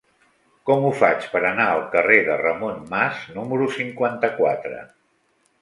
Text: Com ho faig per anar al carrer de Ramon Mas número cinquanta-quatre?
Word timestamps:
Com 0.69 0.85
ho 0.87 0.93
faig 1.01 1.27
per 1.33 1.41
anar 1.49 1.67
al 1.73 1.83
carrer 1.95 2.17
de 2.29 2.37
Ramon 2.41 2.81
Mas 2.95 3.23
número 3.37 3.71
cinquanta-quatre? 3.79 4.85